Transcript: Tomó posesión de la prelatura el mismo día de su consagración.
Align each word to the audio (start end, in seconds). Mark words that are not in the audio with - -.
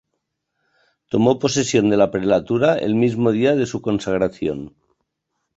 Tomó 1.11 1.37
posesión 1.37 1.91
de 1.91 1.95
la 2.01 2.09
prelatura 2.09 2.75
el 2.75 2.95
mismo 2.95 3.31
día 3.31 3.55
de 3.55 3.67
su 3.67 3.83
consagración. 3.83 4.75